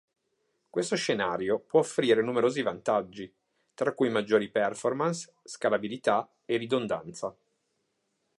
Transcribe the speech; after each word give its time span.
Questo 0.67 0.95
scenario 0.95 1.59
può 1.59 1.79
offrire 1.81 2.23
numerosi 2.23 2.63
vantaggi, 2.63 3.31
tra 3.75 3.93
cui 3.93 4.09
maggiori 4.09 4.49
performance, 4.49 5.31
scalabilità 5.43 6.27
e 6.43 6.57
ridondanza. 6.57 7.37